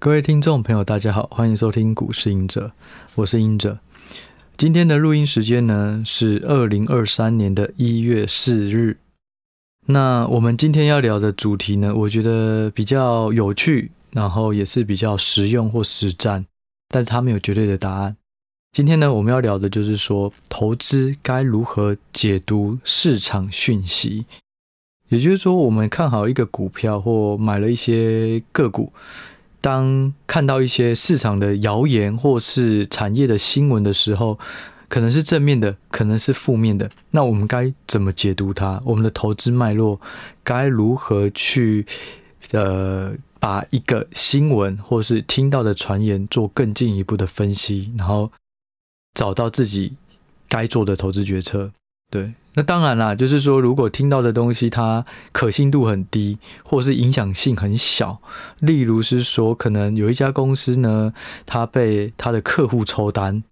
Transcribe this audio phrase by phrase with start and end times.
[0.00, 2.70] 各位听众朋友，大家好，欢迎收听股市隐者，
[3.16, 3.80] 我是隐者。
[4.56, 8.98] 今天的录音时间呢是二零二三年的一月四日。
[9.86, 16.46] 那我们今天要聊的主题呢，我觉得比较有趣，然后也是比较实用或实战，
[16.86, 18.16] 但是它没有绝对的答案。
[18.70, 24.26] 今天呢，我们要聊的就是说，投资该如何解读市场讯息。
[25.08, 28.92] 也就是说，我们看好一个股票或买了一些个股。
[29.68, 34.38] 当看到一些市场的谣言或是产业的新闻的时候，
[34.88, 36.90] 可能是正面的，可能是负面的。
[37.10, 38.80] 那我们该怎么解读它？
[38.86, 40.00] 我们的投资脉络
[40.42, 41.84] 该如何去
[42.52, 48.32] 呃，把一个新闻或是听到的传言做更进一步的分析，然后
[49.12, 49.92] 找到自己
[50.48, 51.70] 该做的投资决策？
[52.10, 52.32] 对。
[52.58, 58.20] 那当然啦，就是说，如果听到的东西它可信度很低，或是影响性很小，
[58.58, 61.12] 例如是说，可能有一家公司呢，
[61.46, 63.44] 它被他的客户抽单，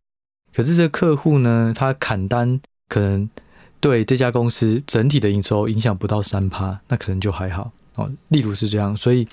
[0.52, 3.30] 可是这客户呢，他砍单可能
[3.78, 8.10] 对这家公司整体的营收影响不到三趴，那可能就还好哦。
[8.26, 9.28] 例如是这样，所以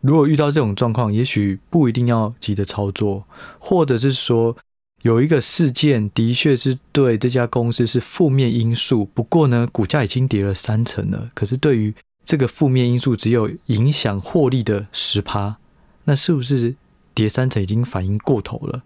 [0.00, 3.22] 如果遇到这种状况，也许不一定要急着操作，
[3.60, 4.56] 或者是说。
[5.02, 11.30] 有一个事件的确是对这家公司是负面因素，不过呢，股价已经跌了三成了。
[11.34, 15.56] 可是对于这个负面因素只有影响获利的十趴，
[16.04, 16.74] 那是不是
[17.14, 18.82] 跌三成已经反应过头了？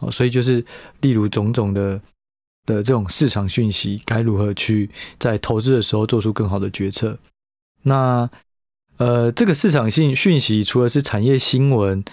[0.00, 0.64] 哦，所以就是
[1.00, 2.00] 例如种种的
[2.66, 7.16] 的这种市场讯息，该如何去在投资的时候做出更好的决策？
[7.82, 8.28] 那
[8.96, 12.04] 呃，这个市场性讯息除了是产业新闻。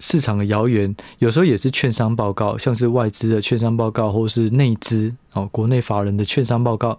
[0.00, 6.98] 市场的谣言，有时候也是券商报告，像是外资的券商报告，或是内资哦，国内法人的券商报告。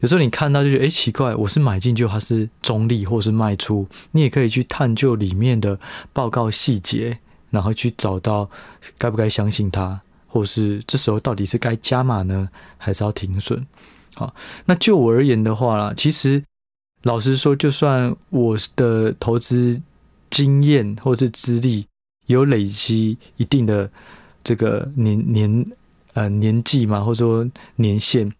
[0.00, 3.86] 有时候你看到就觉得，哎，奇怪，我是买进就它是中立，或是卖出。
[4.10, 5.78] 你也可以去探究里面的
[6.12, 7.16] 报告细节，
[7.50, 8.50] 然后去找到
[8.98, 13.64] 该不该相信它，或是这时候到底是该加码呢，还是要停损？
[14.14, 14.34] 好，
[14.66, 16.42] 那就我而言的话啦，其实
[17.04, 19.80] 老实说，就算我的投资
[20.28, 21.86] 经验或是资历。
[22.26, 23.90] 有累积一定的
[24.44, 25.66] 这个年年
[26.14, 28.32] 呃年纪嘛，或者说年限。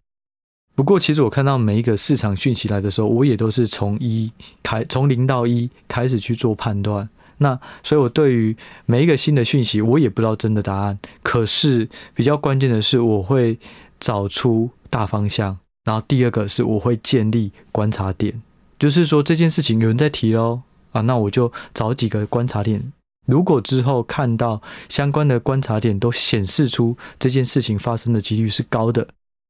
[0.74, 4.32] 不过，其实我看到每一个市场讯息来的时候，我也都是从一
[4.62, 7.06] 开，从零到一开始去做判断。
[7.36, 8.56] 那所以，我对于
[8.86, 10.98] 每一个新的讯息，我也不知道真的答案。
[11.22, 13.58] 可是，比较关键的是，我会
[14.00, 15.58] 找出大方向。
[15.84, 18.40] 然后，第二个是我会建立观察点，
[18.78, 22.92] 就是说这件事情有人在提喽啊，那我就找几个观察点。
[23.26, 29.06] 如果之后看到相关的观察点都显示出这件事情发生的几率是高的，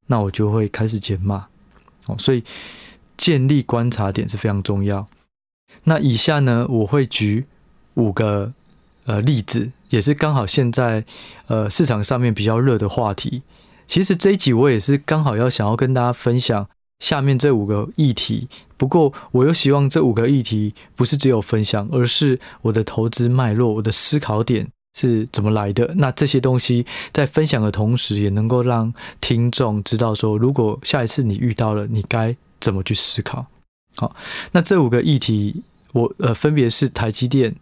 [0.07, 1.47] 那我就会开始减码。
[2.07, 2.43] 哦，所以
[3.17, 5.07] 建立观察点是非常重要。
[5.85, 7.47] 那以下呢，我会举
[7.95, 8.53] 五个
[9.05, 11.05] 呃例子，也是刚好现在
[11.47, 13.43] 呃市场上面比较热的话题。
[13.87, 16.69] 其实这一集我也是刚好要想要跟大家分享。
[17.01, 18.49] 下面这五个议题，
[18.83, 24.67] 不过我又希望这五个议题不是只有分享，而是我的投资脉络，我的思考点
[24.99, 25.95] 是怎么来的。
[25.99, 33.47] 那这些东西在分享的同时，也能够让听众知道说，如果下一次你遇到了，你该怎么去思考。
[33.95, 34.17] 好，
[34.51, 37.55] 那这五个议题，我呃分别是台积电、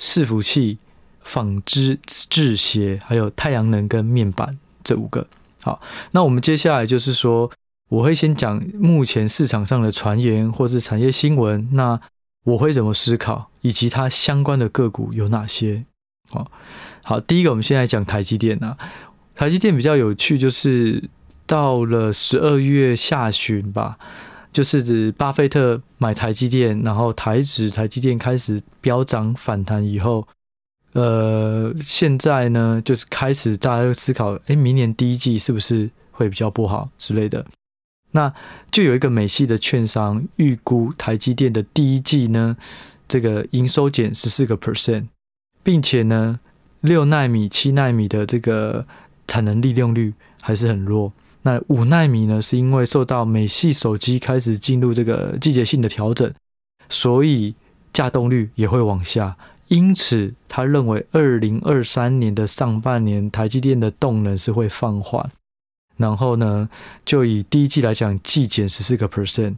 [0.00, 0.78] 伺服器、
[1.20, 5.26] 纺织制鞋，还有太阳能跟面板这五个。
[5.60, 7.52] 好，那我们接下来就是说。
[7.88, 12.00] 我会先讲目前市场上的传言或是产业新闻，那
[12.44, 15.84] 我会怎么思考，以及它相关的个股有哪些？
[16.30, 16.50] 好，
[17.04, 18.76] 好，第一个我们先来讲台积电啊。
[19.36, 21.10] 台积电比较有趣，就是
[21.46, 23.98] 到了十二月下旬吧，
[24.52, 30.26] 就是巴菲特买台积电，然后台指台积电开始飙涨反弹以后，
[30.94, 37.46] 呃，现在呢就是开始大家思考，诶，明年第一季是不是会比较不好之类的。
[38.12, 38.32] 那
[38.70, 42.56] 就有一个美系的券商预估台积电的第一季呢，
[43.06, 45.06] 这个营收减十四个 percent，
[45.62, 46.40] 并且呢，
[46.80, 48.86] 六纳米、七纳米的这个
[49.26, 51.12] 产能利用率还是很弱。
[51.42, 56.32] 那五纳米呢，是因为受到美系手机开始进入这个季节性的调整，
[56.88, 57.54] 所以
[57.92, 59.36] 稼动率也会往下。
[59.68, 65.30] 因此，他认为二零二三年的上半年台积电的动能是会放缓。
[65.96, 66.68] 然后呢，
[67.04, 69.56] 就以第一季来讲，季减十四个 percent，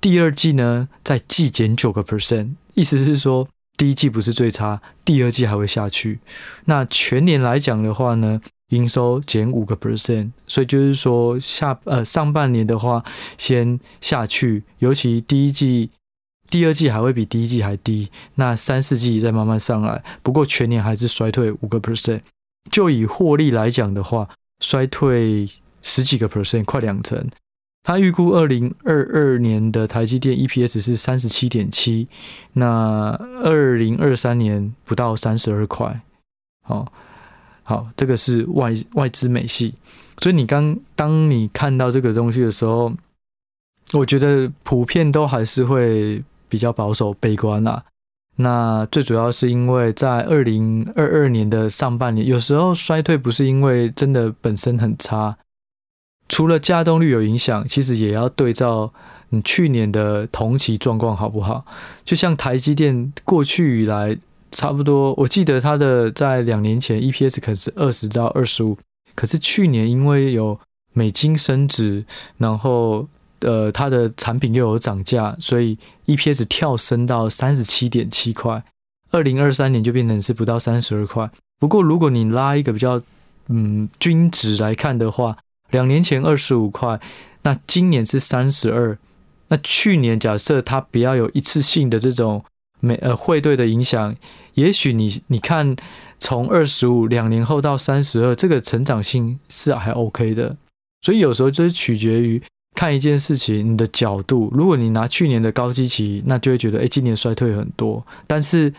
[0.00, 6.20] 第二季呢再季减九个 percent，意思是说第一季不是最差，第二季还会下去。
[6.64, 8.40] 那全年来讲的话呢，
[8.70, 13.04] 营收减五个 percent，所以就是说下呃上半年的话
[13.36, 15.90] 先下去，尤其第一季
[16.48, 20.02] 第二季还会比第一季还低，那三四季再慢慢上来。
[20.22, 22.20] 不过全年还是衰退五个 percent。
[22.70, 24.26] 就以获利来讲的话，
[24.60, 25.46] 衰退
[25.84, 27.24] 十几个 percent，快两成。
[27.84, 32.08] 他预估二零二二年的台积电 EPS 是三十七点七，
[32.54, 33.10] 那
[33.42, 36.00] 二零二三年不到三十二块。
[36.62, 36.90] 好，
[37.62, 39.74] 好，这个是外外资美系。
[40.22, 42.90] 所以你刚当你看到这个东西的时候，
[43.92, 47.84] 我觉得普遍都还是会比较保守悲观啦。
[48.36, 55.36] 那最主要是因为在二零二二年的上半年，有时候衰退不是因为真的本身很差。
[56.28, 58.92] 除了加动率有影响，其实也要对照
[59.28, 61.64] 你去年的同期状况好不好？
[62.04, 64.16] 就像台积电过去以来，
[64.50, 68.78] 差不多，我记得它的在两年前 EPS 可是二十到二十五，
[69.14, 70.58] 可是去年因为有
[70.92, 72.04] 美金升值，
[72.38, 73.06] 然后
[73.40, 75.76] 呃它的产品又有涨价，所以
[76.06, 78.62] EPS 跳升到三十七点七块，
[79.10, 81.28] 二零二三年就变成是不到三十二块。
[81.58, 83.00] 不过如果你拉一个比较
[83.48, 85.36] 嗯均值来看的话，
[85.74, 87.00] 两年前二十五块，
[87.42, 88.96] 那今年是三十二。
[89.48, 92.44] 那去年假设它不要有一次性的这种
[92.78, 94.14] 美呃汇兑的影响，
[94.54, 95.74] 也许你你看
[96.20, 100.56] 从二十五两年后到三十二，这个成长性是还 OK 的。
[101.02, 102.40] 所以有时候就是取决于
[102.76, 104.48] 看一件事情你的角度。
[104.54, 108.06] 如果你拿去年的高基期，那就会觉得哎，今年衰退很多。
[108.28, 108.72] 但是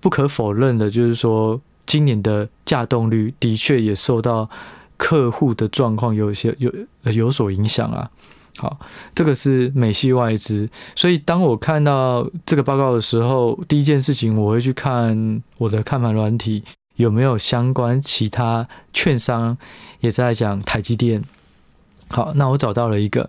[0.00, 4.50] 不可否认的就是说，今年的价动率的确也受到。
[4.96, 6.72] 客户的状况有些有
[7.12, 8.10] 有所影响啊。
[8.56, 8.78] 好，
[9.16, 16.62] 这个是美系外资，所以当我看到这个报告的时候，第一件事情我会去看我的看盘软体
[16.94, 19.58] 有没有相关其他券商
[19.98, 21.20] 也在讲台积电。
[22.06, 23.28] 好，那我找到了一个，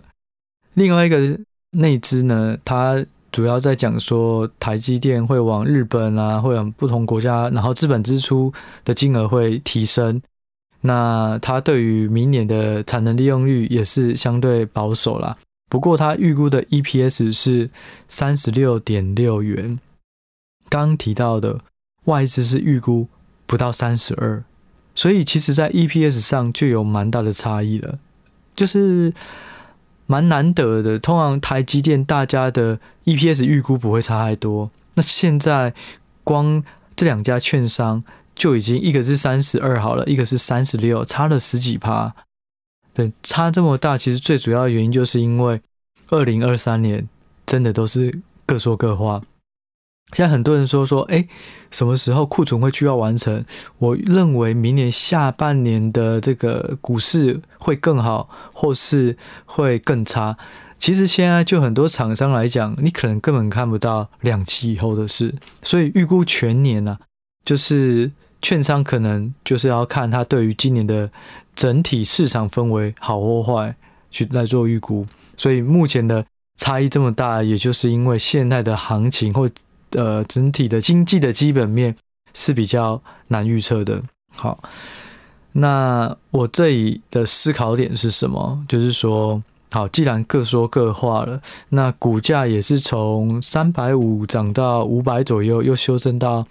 [0.74, 1.36] 另外一个
[1.72, 8.52] 内资呢，它主要在讲说台积电会往日本啊，会往不同国家，然后资本支出
[8.84, 10.22] 的金额会提升。
[10.86, 15.36] 那它对于明年的产能利用率也是相对保守啦，
[15.68, 17.68] 不过它预估的 EPS 是
[18.08, 19.78] 三十六点六元。
[20.68, 21.60] 刚提到的
[22.04, 23.08] 外资是预估
[23.46, 24.44] 不到三十二，
[24.94, 27.98] 所以其实在 EPS 上就有蛮大的差异了，
[28.54, 29.12] 就是
[30.06, 30.98] 蛮难得的。
[30.98, 35.74] 通常台积电大家的 EPS 预估不会差太多，那现在
[36.22, 36.62] 光
[36.94, 38.04] 这两家券商。
[38.36, 42.14] 就已经一个是三十二好了，一个是三十六，差了十几趴。
[42.92, 45.60] 对，差这么大，其实最主要的原因就是因为
[46.10, 47.08] 二零二三年
[47.46, 49.22] 真的都是各说各话。
[50.12, 51.26] 现在很多人说说，哎，
[51.70, 53.44] 什么时候库存会需要完成？
[53.78, 59.16] 我认为明年下半年的这个股市会更好，或是
[59.46, 60.36] 会更差。
[60.78, 67.04] 其实现在就很多厂商来讲，你可能根本看不到两期以后的事，所以预估全年呢、啊，
[67.46, 68.12] 就是。
[68.46, 71.10] 券商可能就是要看他对于今年的
[71.56, 73.74] 整体市场氛围好或坏
[74.12, 75.04] 去来做预估，
[75.36, 76.24] 所以目前的
[76.56, 79.50] 差异这么大，也就是因为现在的行情或
[79.96, 81.96] 呃整体的经济的基本面
[82.34, 84.00] 是比较难预测的。
[84.32, 84.62] 好，
[85.50, 88.64] 那我这里的思考点是什么？
[88.68, 89.42] 就是说，
[89.72, 96.46] 好，既然各说各话了，那股价也是从三百五涨到五百左右，又修正到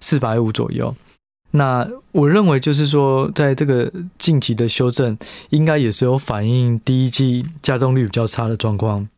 [0.00, 0.94] 四百五左右。
[1.52, 5.16] 那我认为就是说，在这个近期的修正，
[5.50, 9.08] 应该也是有反映第一季加重率比较差的状况。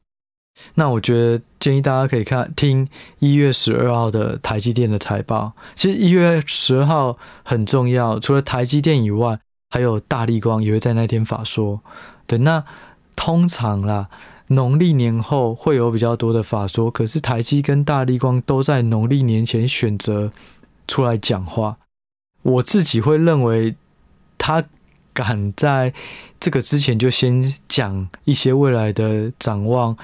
[0.74, 2.86] 那我觉得建议大家可以看听
[3.18, 5.52] 一月十二号的台积电的财报。
[5.74, 9.38] 其实一月十二号很重要，除了台积电以外，
[9.70, 11.80] 还有大立光也会在那天法说。
[12.26, 12.62] 对，那
[13.16, 14.08] 通常啦，
[14.48, 20.30] 农历年后会有比较多的法说，可是台积跟大立光都在农历年前选择
[20.86, 21.78] 出来讲话。
[22.42, 23.74] 我自己会认为，
[24.38, 24.64] 他
[25.12, 25.92] 敢在
[26.38, 29.94] 这个之前就先讲一些未来的展望，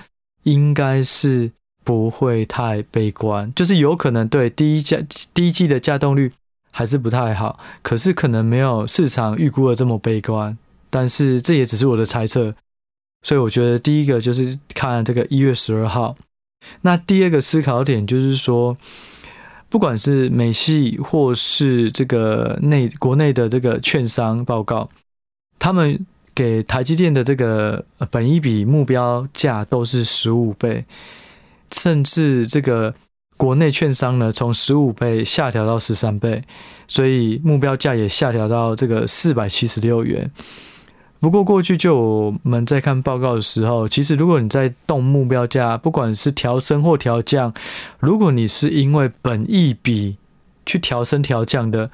[0.43, 1.51] 应该是
[1.83, 3.51] 不会太悲观。
[3.55, 6.31] 就是有可能对第一季第一季的稼动率
[6.71, 10.59] 还是不太好，可是可能没有市场预估的这么悲观。
[10.91, 12.55] 但是这也只是我的猜测，
[13.23, 16.17] 所以我觉得第一个就是看这个一月十二号。
[16.83, 18.77] 那第二个思考点就是说。
[19.69, 24.89] 不管是美系或是这个内国内的这个券商报告，
[25.59, 30.85] 他们给台积电的这个本一笔目标价都是十五倍，
[31.73, 32.95] 甚至这个
[33.37, 36.43] 国内券商呢，从十五倍下调到十三倍，
[36.87, 40.31] 所以目标价也下调到这个四百七十六元。
[41.27, 47.53] 不过过去就我们在看报告的时候，其实如果你在动目标价，不管是调升或调降，
[47.99, 50.19] 如果你是因为本意比
[50.65, 51.91] 去调升调降的，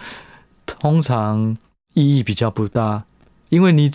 [0.67, 1.57] 通常
[1.95, 3.05] 意义比较不大，
[3.49, 3.91] 因为你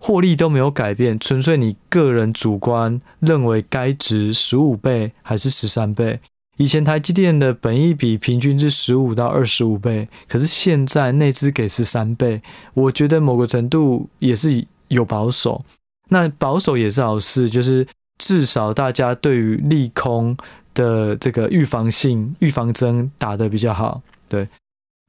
[0.00, 6.18] 获利都没有改变，纯粹你个人主观认为该值十五倍还是十三倍。
[6.56, 12.40] 以前台积电的本益比平均是十五到二十五倍，可是现在内资给十三倍，
[12.74, 15.64] 我觉得某个程度也是有保守。
[16.08, 17.86] 那保守也是好事，就是
[18.18, 20.36] 至少大家对于利空
[20.74, 24.48] 的这个预防性预防针打得比较好，对。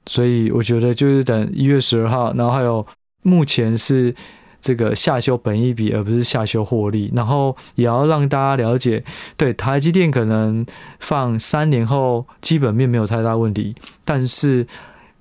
[0.06, 2.86] 所以我觉得就是等一月十二号，然后还有
[3.24, 4.13] 目前是。
[4.59, 9.03] 这个下修本益比，而不是下修获利，然后也要让大家了解，
[9.37, 10.65] 对台积电可能
[10.99, 14.67] 放三年后基本面没有太大问题，但是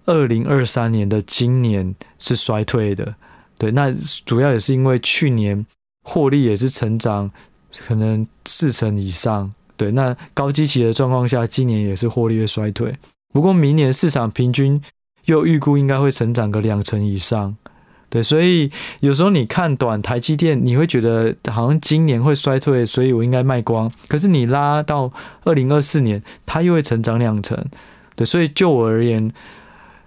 [0.07, 3.15] 二零二三年的今年是衰退的，
[3.59, 5.65] 对，那主要也是因为去年
[6.03, 7.31] 获利也是成长
[7.87, 12.97] 可能四成以上，对，那高基期的状况下，今年也是获利会衰退，
[13.33, 14.81] 不过明年市场平均
[15.27, 17.57] 又预估应该会成长个两成以上。
[18.09, 18.71] 对，所以
[19.01, 23.91] 有时候你看短台积电，你会觉得好像今年会衰退，所以我应该卖光。
[24.07, 27.63] 可是你拉到二零二四年，它又会成长两成。
[28.15, 29.33] 对，所以就我而言，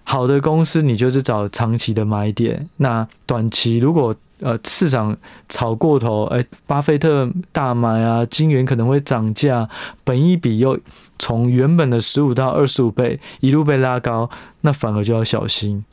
[0.04, 2.70] 好的公司你就是找长期的买点。
[2.78, 5.16] 那短期如果呃市场
[5.50, 9.68] 炒过头，哎，巴菲特大买啊，金圆可能会涨价，
[10.06, 10.80] 本一比又
[11.20, 14.30] 从原本的十五到二十五倍一路被拉高，
[14.62, 15.84] 那反而就要小心。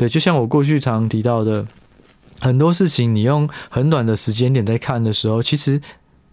[0.00, 1.66] 对，就像我过去常提到的，
[2.40, 5.78] 很多事情你用很短的时间点在看的时候，其实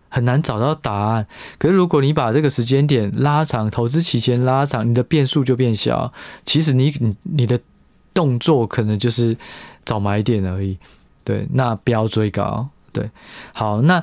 [0.08, 1.28] 很难找到答案。
[1.58, 6.14] 可是如果你把这个时间点拉长，投资期间拉长，你的变数就变小。
[6.46, 7.60] 其实你你你的
[8.14, 9.36] 动作可能就是
[9.84, 10.78] 找买点而已。
[11.26, 12.70] 对，那不要追高。
[12.94, 13.12] 对，
[13.52, 14.00] 好，那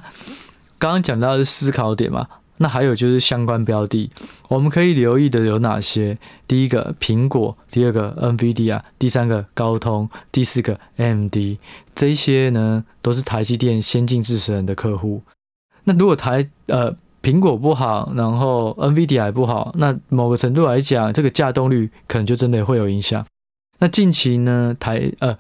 [0.78, 2.28] 刚刚讲到的是思考点嘛。
[2.58, 4.08] 那还有就是相关标的，
[4.48, 6.16] 我们可以留意的有哪些？
[6.46, 11.36] 第一个苹果，第二个 NVIDIA，第三个高通，第四个 AMD，
[11.96, 15.22] 这些呢都是台积电先进制程的客户。
[15.82, 23.26] 那如果台呃苹果不好，然后 NVIDIA 也不好，那某个程度来讲，这个稼动率可能就真的会有影响。
[23.80, 25.36] 那近期呢，台呃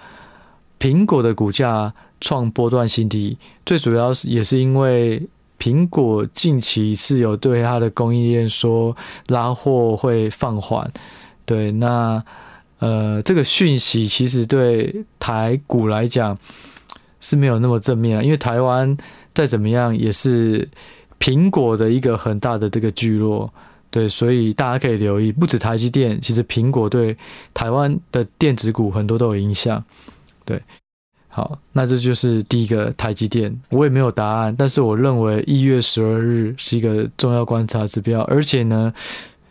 [0.80, 5.28] 苹果的股价创波段新低，最主要是也是因为。
[5.64, 8.94] 苹果近期是有对它的供应链说
[9.28, 10.92] 拉货会放缓，
[11.46, 12.22] 对，那
[12.80, 16.36] 呃这个讯息其实对台股来讲
[17.18, 18.94] 是没有那么正面，因为台湾
[19.32, 20.68] 再怎么样也是
[21.18, 23.50] 苹果的一个很大的这个聚落，
[23.90, 27.16] 对，所以大家可以留意，不止台积电，其实苹果对
[27.54, 29.82] 台湾的电子股很多都有影响，
[30.44, 30.60] 对。
[31.34, 38.94] 好，那这就是第一个台积电，我也没有答案，但是我认为一月十二日是一个重要观察指标，而且呢，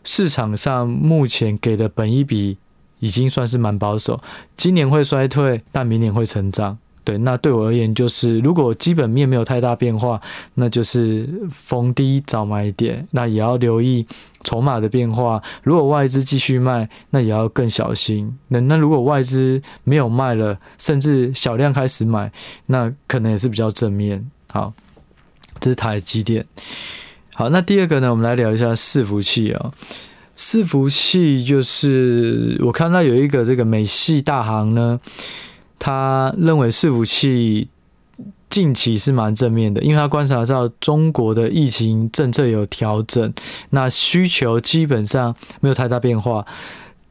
[0.06, 2.58] 市场上目前给的本一比
[3.00, 4.22] 已经算是蛮保守，
[4.56, 6.78] 今年会衰退，但明年会成长。
[7.04, 10.22] 对，那对我而言就是，如果基本面没有太大变化，
[10.56, 14.06] 那就是逢低找买点，那也要留意
[14.44, 15.42] 筹码的变化。
[15.64, 18.34] 如果外资继续卖，那也要更小心。
[18.48, 22.32] 那那如果外资没有卖了，甚至小量开始买，
[22.68, 24.26] 那可能也是比较正面。
[24.48, 24.74] 好，
[25.60, 26.46] 这是台积电。
[27.34, 29.74] 好，那第二个呢，我们来聊一下伺服器啊、哦。
[30.38, 35.00] 伺服器就是我看到有一个这个美系大行呢。
[35.86, 37.68] 他认为伺服器
[38.50, 43.34] 近期是蛮正面的，因为他观察到中国的疫情政策有调整，
[43.72, 46.46] 那需求基本上没有太大变化。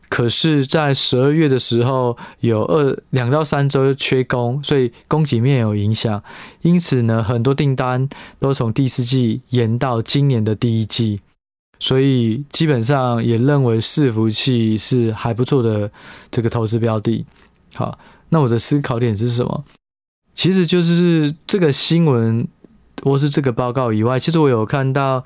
[0.08, 6.22] 可是，在十二月的时候有二两到三周缺工，所以供给面有影响。
[6.62, 8.08] 因此呢，很多订单
[8.40, 11.20] 都从第四季延到今年的第一季，
[11.78, 15.90] 所以基本上也认为伺服器是还不错的
[16.30, 17.26] 这个投资标的。
[17.74, 17.98] 好。
[18.32, 19.62] 那我的思考点是什么？
[20.34, 22.48] 其实就是这个新闻
[23.02, 25.22] 或是这个报告以外，其实我有看到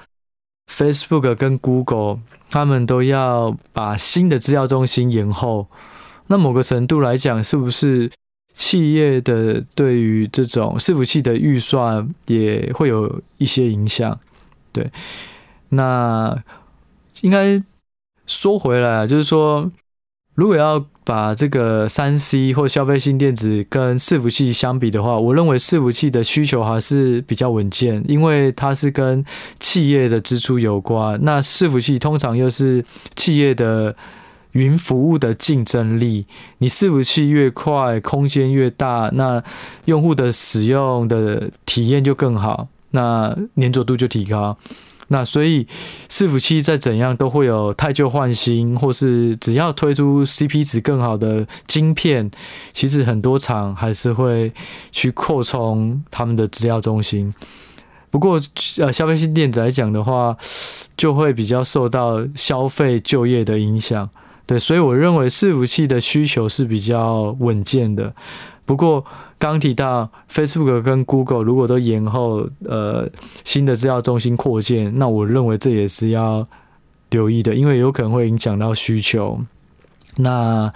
[0.69, 2.19] Facebook 跟 Google
[2.51, 5.69] 他们都要把新的资料中心延后。
[6.27, 8.11] 那某个程度来讲，是不是
[8.53, 14.19] 企业的对于这种伺服器的预算也会有一些影响？
[14.73, 14.91] 对，
[15.69, 16.37] 那
[17.21, 17.63] 应该
[18.27, 19.71] 说回来，就是说。
[20.35, 29.25] 如果要把这个三 C 或消费性电子跟伺服器相比的话，我认为伺服器的需求还是比较稳健，因为它是跟
[29.61, 31.17] 企业的支出有关。
[31.23, 32.85] 那伺服器通常又是
[33.15, 33.95] 企业的
[34.51, 36.27] 云服务的竞争力。
[36.59, 39.41] 你伺服器越快，空间越大，那
[39.85, 44.59] 用户的使用的体验就更好，那粘着度就提高。
[45.09, 45.67] 那所以
[46.09, 52.31] 伺服器再怎样都会有汰旧换新，或是只要推出 CP 值更好的晶片，
[52.73, 54.53] 其实很多厂还是会
[54.91, 57.33] 去扩充他们的资料中心。
[58.11, 58.41] 不过，
[58.79, 60.37] 呃，消费性电子来讲的话，
[60.97, 64.09] 就会比较受到消费就业的影响。
[64.47, 68.15] 对，所以我认为伺服器的需求是比较稳健的。
[68.65, 69.05] 不过，
[69.39, 73.09] 刚提到 Facebook 跟 Google 如果都延后呃
[73.45, 76.47] 新的资料中心扩建，那我认为这也是要
[77.11, 79.39] 留意的，因为有可能会影响到需求。
[80.17, 80.73] 那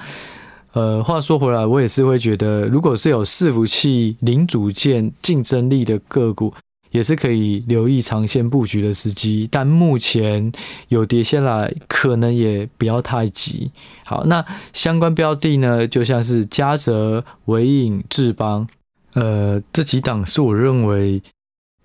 [0.72, 6.54] 呃，话说回来，我也是会觉得，如果是有伺服器零组件竞争力的个股。
[6.90, 10.52] 也是可以留意长线布局的时机，但目前
[10.88, 13.70] 有跌下来，可能也不要太急。
[14.04, 18.66] 好，那相关标的呢，就像是嘉泽、维影、智邦，
[19.14, 21.22] 呃，这几档是我认为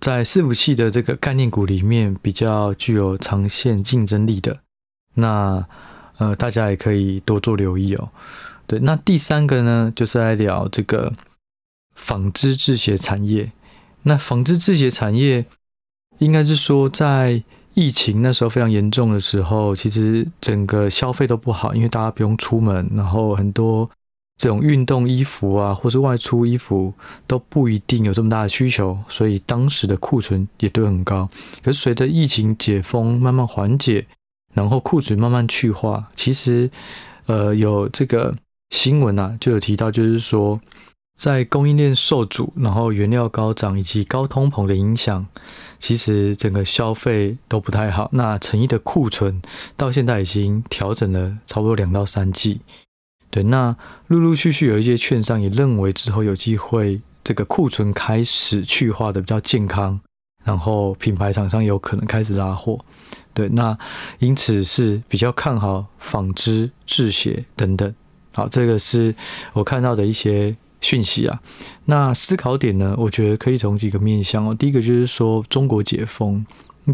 [0.00, 4.58] 在伺服器的这个概念股里面比较具有长线竞争力的。
[5.14, 5.64] 那
[6.18, 8.10] 呃，大家也可以多做留意哦。
[8.66, 11.12] 对，那第三个呢，就是来聊这个
[11.94, 13.52] 纺织制鞋产业。
[14.08, 15.44] 那纺织制鞋产业，
[16.18, 17.42] 应该是说，在
[17.74, 23.90] 疫情那时候非常严重的时候，其实整个消费都不好，因为大家不用出门，然后很多
[24.36, 26.94] 这种运动衣服啊，或是外出衣服
[27.26, 31.28] 都不一定有这么大的需求，所以当时的库存也都很高。
[31.64, 34.06] 可是随着疫情解封慢慢缓解，
[34.54, 36.70] 然后库存慢慢去化，其实
[37.26, 38.32] 呃有这个
[38.70, 40.60] 新闻啊，就有提到，就是说。
[41.16, 45.26] 在供应链受阻，然后原料高涨以及高通膨的影响，
[45.78, 48.10] 其实整个消费都不太好。
[48.12, 49.40] 那成衣的库存
[49.78, 52.60] 到现在已经调整了差不多两到三季。
[53.30, 53.74] 对，那
[54.08, 59.98] 陆陆续续有一些券商也认为之后有机会这个库存开始去化的比较健康，
[60.44, 62.78] 然后品牌厂商有可能开始拉货。
[63.32, 63.76] 对，那
[64.18, 67.94] 因此是比较看好纺织、制鞋等等。
[68.34, 69.14] 好，这个是
[69.54, 70.54] 我看到的一些。
[70.80, 71.40] 讯息啊，
[71.86, 72.94] 那思考点呢？
[72.98, 74.54] 我觉得可以从几个面向哦。
[74.54, 76.44] 第一个就是说，中国解封，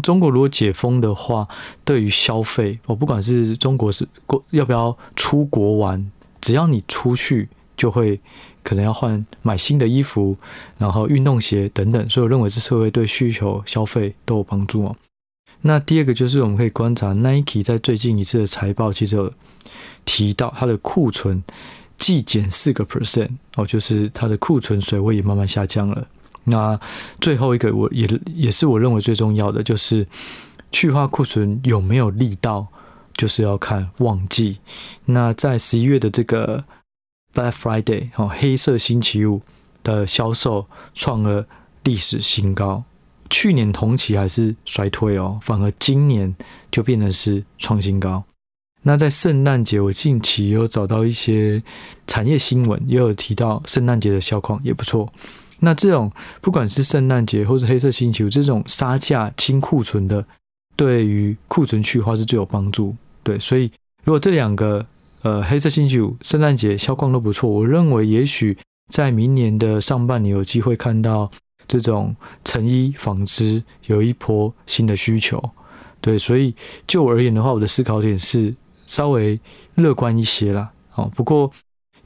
[0.01, 1.47] 中国如果解封的话，
[1.83, 8.19] 对于消费，我不管是中国是国要不要出国玩，只要你出去，就会
[8.63, 10.35] 可能要换买新的衣服，
[10.77, 12.09] 然后运动鞋等等。
[12.09, 14.95] 所以我认为这社会对需求消费都有帮助哦。
[15.61, 19.31] 那第二个就是我们可以观察 Nike 在最近一次的财报，其实有
[20.03, 21.43] 提到它的库存。
[22.03, 26.05] 季减四个 percent 哦，就是它的库存水位也慢慢下降了。
[26.43, 26.77] 那
[27.21, 30.05] 最后一个，我也也是我认为最重要的，就是
[30.69, 32.67] 去化库存有没有力道，
[33.15, 34.57] 就是要看旺季。
[35.05, 36.65] 那在十一月的这个
[37.33, 39.41] Black Friday 哦，黑色星期五
[39.81, 41.47] 的销售创了
[41.85, 42.83] 历史新高，
[43.29, 46.35] 去年同期还是衰退哦，反而今年
[46.69, 48.21] 就变成是创新高。
[48.85, 51.63] 那在圣诞节，我近期有找到一些
[52.05, 55.11] 产业新闻，也有提到圣诞节的销况也不错。
[55.59, 60.25] 那这种不管是圣诞节或是黑色星期五这种杀价清库存的，
[60.75, 62.93] 对于库存去化是最有帮助。
[63.23, 63.71] 对，所以
[64.03, 64.85] 如果这两个
[65.21, 68.57] 呃黑色星期五、圣诞节销况都不错，我认为也许
[68.91, 71.31] 在明年的上半年有机会看到
[71.69, 75.41] 这种成衣纺织有一波新的需求。
[76.01, 76.53] 对，所以
[76.85, 78.53] 就我而言的话，我的思考点是。
[78.93, 79.39] 稍微
[79.73, 81.49] 乐观一些啦，哦，不过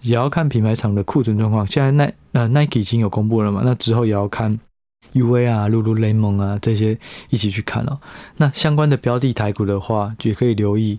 [0.03, 1.67] 也要看品牌厂的库存状况。
[1.67, 4.57] 现在耐呃 Nike 已经有公布了嘛，那之后也要看
[5.11, 6.97] UA 啊、Lululemon 啊这些
[7.29, 7.99] 一起去看哦。
[8.37, 10.97] 那相关的标的台股的话，也可以留意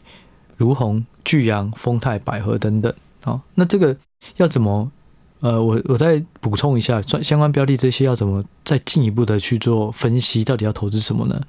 [0.58, 2.92] 如虹、巨阳、丰泰、百合等等。
[3.24, 3.96] 哦，那这个
[4.36, 4.92] 要怎么？
[5.40, 10.44] 呃，我我再补充一下，相关标的这些要怎么再进一步的去做分析？
[10.44, 11.40] 到底要投资什么呢？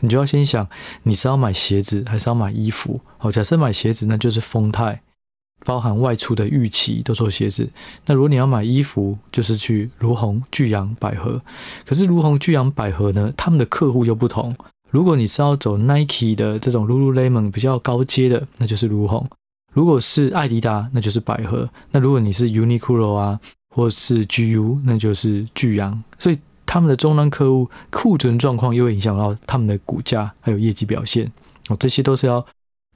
[0.00, 0.68] 你就要先想，
[1.04, 3.00] 你是要买鞋子还是要买衣服？
[3.16, 5.00] 好，假设买鞋子，那就是丰泰，
[5.64, 7.68] 包含外出的预期都做鞋子。
[8.06, 11.40] 那如果你要买衣服，就是去儒鸿、聚阳、百合。
[11.86, 14.54] 可是儒鸿、聚阳、百合呢，他们的客户又不同。
[14.90, 19.24] 如果你是要走 Nike 的这种 Lululemon 比较高阶的，那就是儒鸿；
[19.72, 21.68] 如果是爱迪达，那就是百合。
[21.90, 23.40] 那如果你是 Uniqlo 啊，
[23.74, 26.02] 或是 GU，那就是聚阳。
[26.18, 26.38] 所以。
[26.74, 31.30] 他们的终端客户库存状况又会影响到他们的股价还有业绩表现
[31.68, 32.44] 哦，这些都是要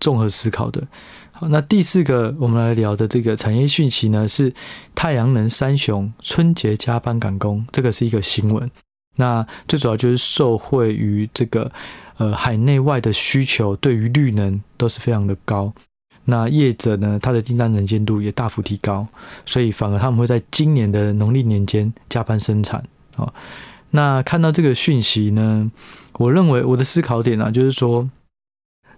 [0.00, 0.84] 综合思考的。
[1.30, 4.52] 好，那第四个我们来聊的这个产业讯息呢，是
[4.96, 8.68] 太阳能三雄春节加班赶工，这个是一个新闻。
[9.14, 11.70] 那最主要就是受惠于这个
[12.16, 15.72] 呃海内外的需求，对于绿能都是非常的高。
[16.24, 19.06] 那业者呢，他的订单能见度也大幅提高，
[19.46, 22.84] 所以反而他们会在今年的农历年间加班生产
[23.18, 23.33] 啊。
[23.90, 25.70] 那看到这个讯息呢，
[26.14, 28.09] 我认为我的思考点啊，就是说，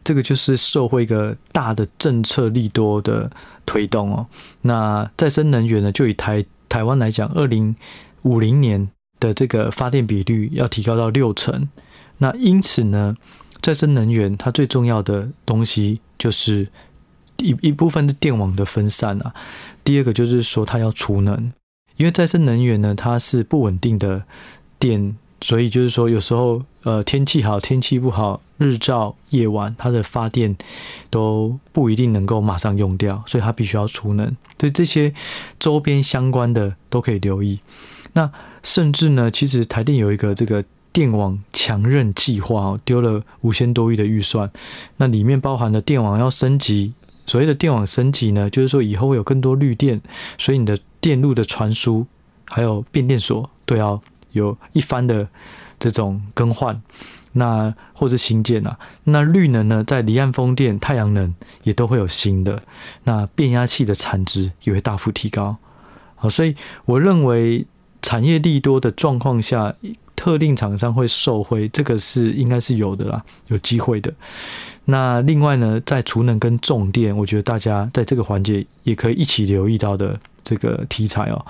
[0.03, 3.31] 这个就是社会一个大的政策利多的
[3.65, 4.27] 推动哦。
[4.63, 7.77] 那再生能源呢，就以台台湾来讲，二零
[8.23, 8.89] 五零年
[9.21, 11.69] 的这个发电比率要提高到六成。
[12.19, 13.15] 那因此呢，
[13.63, 16.69] 再生能源它最重要的东西就是
[17.39, 19.33] 一一部分的电网的分散啊。
[19.85, 21.53] 第二个就是说它要储能，
[22.01, 24.25] 因为再生能源呢，它是不稳定的。
[24.79, 30.57] 电，所以就是说，有时候呃天气好，天气不好，日照夜晚，它的发电
[31.11, 34.35] 都不一定能够马上用掉，所以它必须要储能。
[34.59, 35.13] 所以这些
[35.59, 37.61] 周边相关的都可以留意。
[38.15, 38.33] 那
[38.63, 44.51] 甚至呢，其实台电有一个这个电网强韧计划哦，丢了五千多亿的预算，
[44.97, 46.95] 那里面包含了电网要升级。
[47.31, 50.01] 所谓的电网升级呢，就是说以后会有更多绿电，
[50.39, 52.07] 所以你的电路的传输
[52.47, 54.03] 还有变电所都要。
[54.33, 55.29] 有一番的
[55.77, 56.81] 这种更换，
[57.33, 62.63] 那或是新建啊，那绿能呢，在离岸风电、太阳能也都会有新的，
[63.03, 65.57] 那变压器的产值也会大幅提高。
[66.15, 67.67] 好，所以我认为
[68.01, 69.75] 产业利多的状况下，
[70.21, 74.13] 特定厂商会受惠，这个是应该是有的啦，有机会的。
[74.85, 81.43] 那另外呢，在储能跟重电，我觉得大家在这个环节也可以一起留意到的这个题材哦。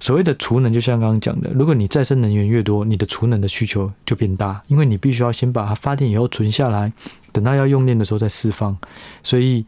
[0.00, 6.90] 所谓的储能，就像刚刚讲的，如果你再生能源越多，你的储能的需求就变大，因为你必须要先把它发电以后存下来，
[7.32, 8.74] 等到要用电的时候再释放。
[9.22, 9.66] 所以，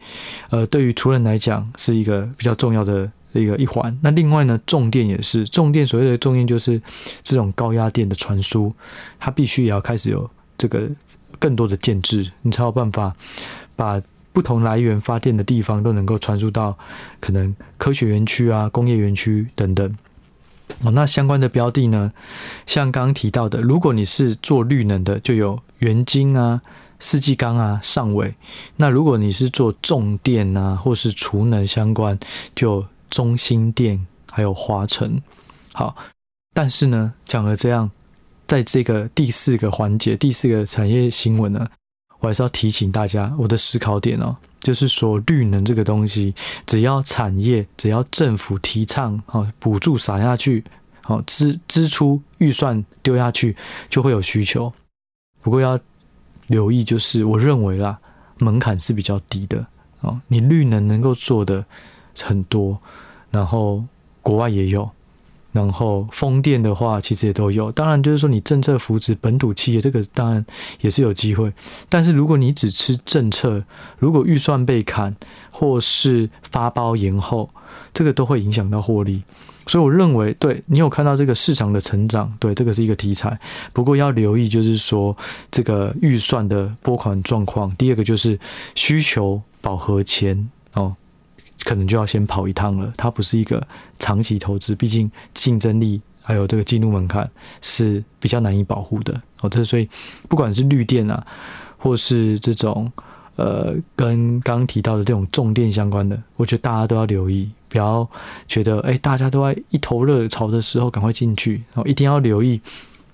[0.48, 3.96] 呃，对于储能来讲，是一个比较重要的一个一环。
[4.02, 6.80] 那另外呢，重电也是重电，所谓的重电就是
[7.22, 8.72] 这种高压电的传输，
[9.18, 10.88] 它必须也要开始有这个
[11.38, 13.14] 更多的建制，你才有办法
[13.76, 14.00] 把
[14.32, 16.76] 不同来源发电的地方都能够传输到
[17.20, 19.96] 可能科学园区啊、工业园区等等。
[20.82, 22.12] 哦，那相关的标的呢，
[22.66, 26.60] 像刚刚提到的，如果你是做绿能的，就有元晶啊、
[27.00, 28.34] 四季钢啊、上尾；
[28.76, 32.18] 那如果你是做重电啊，或是储能相关，
[32.54, 32.84] 就
[33.18, 35.20] 中心店还有华城。
[35.72, 35.96] 好，
[36.54, 37.90] 但是呢，讲了这样，
[38.46, 41.68] 在这个第四个环节、第四个产业新闻呢，
[42.20, 44.36] 我还是要提醒大家，我的思考点哦。
[44.60, 46.32] 就是说，绿能这个东西，
[46.64, 50.62] 只要产业，只要政府提倡，哦，补助撒下去，
[51.02, 53.56] 好，支支出预算丢下去，
[53.90, 54.72] 就会有需求。
[55.42, 55.76] 不过要
[56.46, 57.98] 留意，就是我认为啦，
[58.38, 59.66] 门槛是比较低的，
[60.02, 61.64] 哦，你绿能能够做的
[62.20, 62.80] 很多，
[63.30, 63.84] 然后
[64.22, 64.88] 国外也有。
[65.50, 67.72] 然后风电的话，其实也都有。
[67.72, 70.44] 当然，就是说你政策扶持本土企业，这个当然
[70.82, 71.50] 也是有机会。
[71.88, 73.64] 但是如果你只吃政策，
[73.98, 75.16] 如果预算被砍，
[75.50, 77.48] 或是发包延后，
[77.94, 79.22] 这个都会影响到获利。
[79.66, 83.36] 所以我认为，对你有看到这个市场的成长，对这个是一个题材。
[83.72, 85.16] 不过要留意，就是说
[85.50, 87.74] 这个预算的拨款状况。
[87.76, 88.38] 第二个就是
[88.74, 90.94] 需求饱和前哦。
[91.64, 93.66] 可能就要先跑一趟了，它不是一个
[93.98, 97.28] 长期投资，毕竟竞争力还有这个进入门槛
[97.60, 99.48] 是比较难以保护的哦。
[99.48, 99.88] 这所以
[100.28, 101.26] 不管是绿电啊，
[101.76, 102.90] 或是这种
[103.36, 108.08] 呃跟刚刚提到的这种重电相关的，我觉得大家都要留意，不要
[108.46, 112.60] 觉得哎大家都在一头热潮的时候赶快进去哦，一定要留意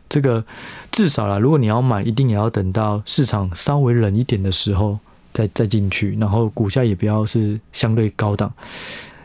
[0.09, 0.45] 这个
[0.93, 4.99] 至少啦，如果你要买，一定也要等到市场稍微冷一点的时候。
[5.35, 8.51] 再再进去，然后股价也不要是相对高档。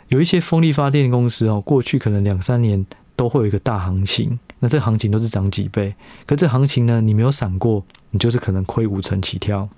[0.09, 2.83] 有一些风力发电公司哦，过去可能两三年
[3.15, 5.93] 都会有一个大行情，那这行情都是涨几倍。
[6.25, 9.69] 可这行情呢，你没有闪过，你就是可能亏五成起跳。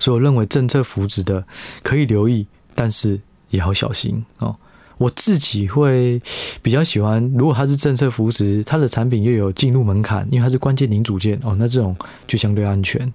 [0.00, 1.44] 所以我认为政策扶持的
[1.82, 3.20] 可以留意，但是
[3.50, 4.56] 也要小心哦。
[4.98, 6.22] 我自己会
[6.62, 11.96] 比较喜欢，如果它是政策扶持，它的产品又有进入门槛，因为它是关键零组件哦，那这种
[12.26, 13.12] 就相对安全。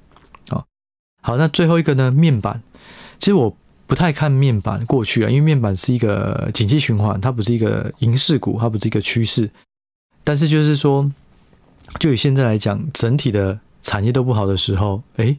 [1.27, 2.09] 好，那最后一个呢？
[2.09, 2.63] 面板，
[3.19, 3.53] 其实我
[3.85, 9.51] 不太看面板过去啊，因为面板是一个景气循环，它不是一个银饰股，它不是一个趋势。
[10.23, 11.11] 但是就是说，
[11.99, 15.37] 就以现在来讲，整体的产业都不好的时候，诶，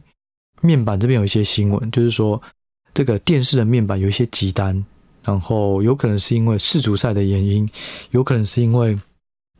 [0.61, 2.39] 面板这边有一些新闻，就是说
[2.93, 4.85] 这个电视的面板有一些急单，
[5.23, 7.67] 然后有可能是因为世足赛的原因，
[8.11, 8.95] 有可能是因为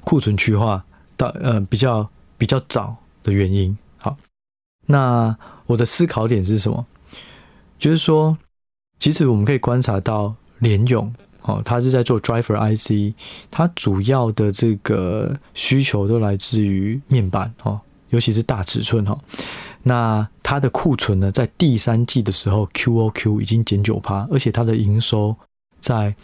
[0.04, 0.86] 库存去化
[1.18, 3.76] 到呃比较比较早的原因。
[3.98, 4.16] 好，
[4.86, 5.36] 那。
[5.70, 6.84] 我的思考点是什么？
[7.78, 8.36] 就是说，
[8.98, 13.14] 其实我们可以观察到联咏，哦，它是在做 driver IC，
[13.52, 17.80] 它主要的这个需求都来自于面板，哦，
[18.10, 19.16] 尤其是大尺寸，哈。
[19.84, 25.36] 那它的库存呢，在第三季的时候，QOQ 已经减九趴，而且它的营收
[25.80, 26.16] 在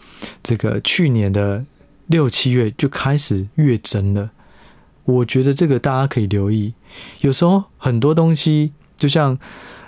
[0.42, 1.64] 这个去年的
[2.08, 4.28] 六七月就开始月增了。
[5.04, 6.74] 我觉得这个大家可以留意。
[7.20, 9.38] 有时候很多东西，就像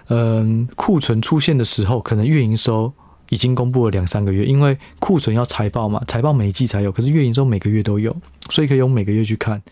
[0.09, 2.92] 嗯库存出现的时候，可能月营收
[3.31, 8.16] 已经公布了两三个月，因为库存要财报嘛，财报每一季才有，可是月营收每个月都有，
[8.51, 9.62] 所以可以用每个月去看。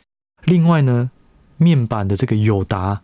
[0.44, 1.10] 另外呢，
[1.56, 3.00] 面板的这个友达，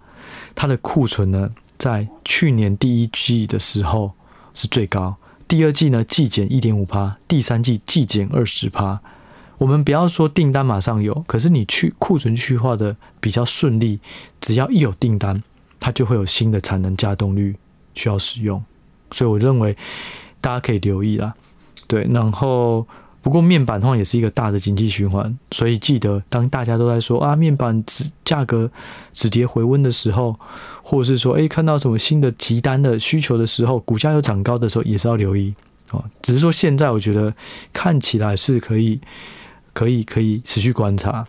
[0.55, 4.13] 它的库存呢，在去年第一季的时候
[4.55, 5.17] 是最高，
[5.49, 9.01] 第二季呢季减一点五趴，第三季季减二十趴。
[9.59, 14.01] 我们不要说订单马上有，可是你去库存去化的比较顺利，
[14.41, 15.43] 只要一有订单，
[15.83, 17.57] 它就会有新的产能加动率
[17.95, 18.63] 需要使用，
[19.11, 19.77] 所以我认为
[20.41, 21.35] 大家可以留意啦。
[21.89, 22.87] 对，然后。
[23.25, 28.69] 不过面板的话也是一个大的经济循环，所以记得当大家都在说啊面板止价格
[29.13, 30.35] 止跌回温的时候，
[30.83, 35.55] 或者是说诶看到什么新的急单的需求的时候，股价又涨高的时候，也是要留意
[35.93, 36.05] 哦。
[36.21, 37.33] 只是说现在我觉得
[37.73, 39.01] 看起来是可以
[39.73, 41.25] 可以可以持续观察。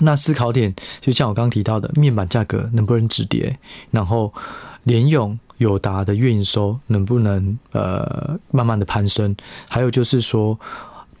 [0.00, 3.58] 那思考点就像我刚刚提到的，面板价格能不能止跌，
[3.90, 4.32] 然后
[4.84, 5.38] 联咏。
[5.58, 9.34] 友达的月营收能不能呃慢慢的攀升？
[9.68, 10.58] 还有就是说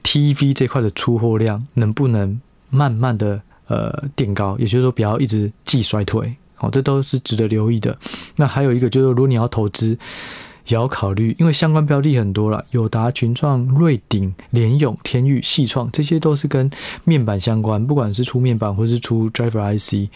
[0.02, 4.58] ，TV 这块的出货量能不能慢慢的呃垫高？
[4.58, 7.96] 也就是说，不要一直季衰退，哦，这都是值得留意的。
[8.34, 9.96] 那还有一个就是，如果你要投资。
[10.66, 16.70] 也要考虑，因为相关标的很多了，友达、群创、瑞鼎、联咏、天域、细创，这些都是跟
[17.04, 20.10] 面板相关，不管是出面板或是出 Driver IC。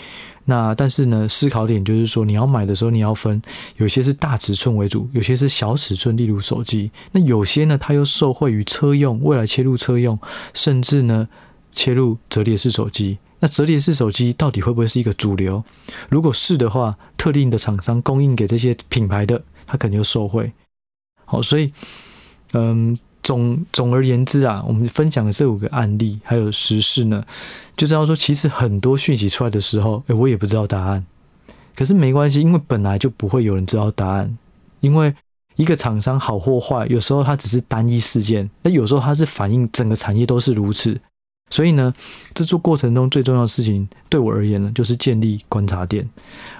[0.46, 3.42] 那但是呢，思考点就是说，你要买的时候你要分，
[3.76, 6.90] 有些是大尺寸为主，有些是小尺寸，例如手机。
[7.12, 10.18] 那有些呢，它又受惠于车用，未来切入车用，
[10.54, 11.28] 甚至呢
[11.72, 13.18] 切入折叠式手机。
[13.40, 15.62] 那折叠式手机到底会不会是一个主流？
[16.08, 19.42] 如果是的话，特定的厂商供应给这些品牌的。
[19.68, 20.50] 他肯定就受贿，
[21.26, 21.70] 好，所以，
[22.54, 27.22] 嗯，总总而言之啊，我们分享的这五个案例还有时事呢，
[27.76, 31.04] 就知道说，其实很多讯息出来的时候，诶，我也不知道答案，
[31.76, 34.38] 可是没关系，因为本来就不会有人知道答案，
[34.80, 35.14] 因为
[35.56, 40.98] 一个厂商好或坏，有时候它只是单一事件，那有时候它是反映整个产业都是如此。
[41.50, 41.92] 所以呢，
[42.34, 46.08] 制作过程中最重要的事情，对我而言呢，就是建立观察点。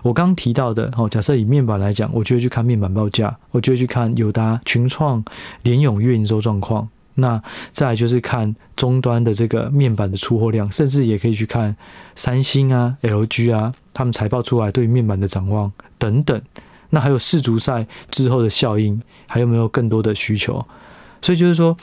[0.03, 5.23] 我刚提到的，哦，假设以面板来讲，我就会去看面板报价，我就会去看友达、群创、
[5.63, 6.89] 联咏月营收状况。
[7.15, 11.77] 那再来就是看终端的这个面板的出货量，甚至也可以去看
[12.15, 16.41] 三星啊、LG 啊，他们财报出来对面板的展望等等。
[16.91, 20.65] 那还有世足赛之后的效应，还有没有更多的需求？
[21.21, 21.77] 所以就是说。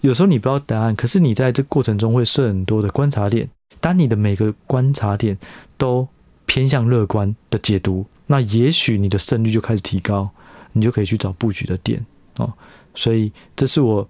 [0.00, 3.48] 有时候你不知道答案，可是你在这过程中会设很多的观察点。
[3.80, 5.38] 当你的每个观察点
[5.76, 6.06] 都
[6.46, 10.28] 偏向乐观的解读，那也许你的胜率就开始提高，
[10.72, 12.04] 你就可以去找布局的点
[12.38, 12.52] 哦。
[12.94, 14.08] 所以这是我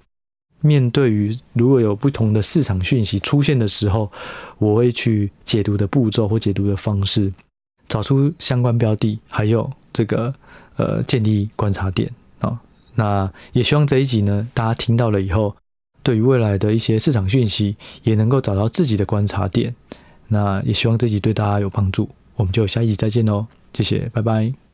[0.61, 4.11] 面对于如果有不同的市场讯息出现的时候，
[4.59, 7.31] 我会去解读的步骤或解读的方式，
[7.89, 10.35] 找出相关标的，还有这个
[10.77, 12.59] 呃建立观察点啊、哦。
[12.95, 15.55] 那也希望这一集呢，大家听到了以后。
[16.09, 19.75] 对于未来的一些市场讯息，也能够找到自己的观察点。
[20.29, 22.09] 那也希望这集对大家有帮助。
[22.37, 23.45] 我们就下一集再见喽，
[23.75, 24.68] 谢谢，拜拜。